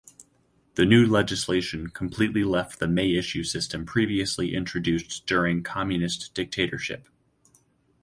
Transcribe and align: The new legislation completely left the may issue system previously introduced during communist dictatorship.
The 0.77 0.85
new 0.87 1.05
legislation 1.05 1.91
completely 1.91 2.43
left 2.43 2.79
the 2.79 2.87
may 2.87 3.13
issue 3.13 3.43
system 3.43 3.85
previously 3.85 4.55
introduced 4.55 5.27
during 5.27 5.61
communist 5.61 6.33
dictatorship. 6.33 7.07